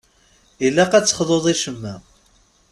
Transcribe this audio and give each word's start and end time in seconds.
Ilaq 0.65 0.91
ad 0.93 1.05
texḍuḍ 1.05 1.45
i 1.53 1.55
ccemma. 1.59 1.93